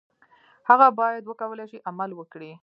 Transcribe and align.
هغه 0.69 0.87
باید 0.99 1.23
وکولای 1.27 1.67
شي 1.71 1.77
عمل 1.89 2.11
وکړي. 2.15 2.51